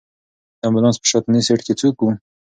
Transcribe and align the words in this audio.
د 0.59 0.61
امبولانس 0.67 0.97
په 1.01 1.07
شاتني 1.11 1.41
سېټ 1.47 1.59
کې 1.65 1.73
څوک 1.81 1.95
و؟ 2.01 2.05